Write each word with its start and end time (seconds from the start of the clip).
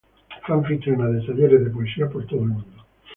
Fue 0.47 0.55
anfitriona 0.55 1.09
de 1.09 1.21
talleres 1.27 1.63
de 1.63 1.69
poesía 1.69 2.05
en 2.05 2.25
todo 2.25 2.39
el 2.39 2.47
mundo. 2.47 2.83